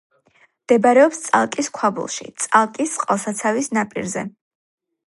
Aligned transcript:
მდებარეობს 0.63 1.19
წალკის 1.25 1.69
ქვაბულში, 1.75 2.27
წალკის 2.47 2.97
წყალსაცავის 2.97 3.73
ნაპირზე. 3.81 4.27